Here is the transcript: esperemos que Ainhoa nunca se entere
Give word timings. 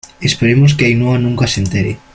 esperemos 0.19 0.73
que 0.73 0.85
Ainhoa 0.85 1.19
nunca 1.19 1.45
se 1.45 1.59
entere 1.63 1.93